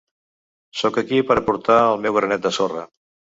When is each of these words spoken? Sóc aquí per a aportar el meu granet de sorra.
Sóc 0.79 0.95
aquí 1.01 1.19
per 1.31 1.35
a 1.39 1.43
aportar 1.43 1.77
el 1.91 2.01
meu 2.07 2.17
granet 2.21 2.45
de 2.49 2.53
sorra. 2.59 2.89